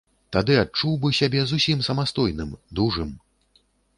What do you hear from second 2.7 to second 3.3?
дужым.